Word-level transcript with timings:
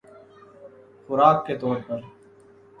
خوراک 1.09 1.37
کے 1.45 1.57
طور 1.57 1.77
پر 1.87 1.99